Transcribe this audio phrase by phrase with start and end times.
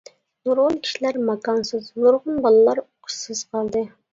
[0.47, 3.89] نۇرغۇن كىشىلەر ماكانسىز، نۇرغۇن بالىلار ئوقۇشسىز قالدى.